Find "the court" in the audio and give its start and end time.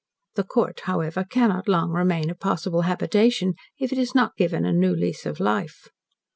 0.33-0.79